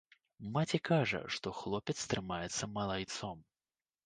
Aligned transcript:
Маці 0.53 0.79
кажа, 0.89 1.21
што 1.35 1.53
хлопец 1.59 1.95
трымаецца 2.15 2.71
малайцом. 2.79 3.37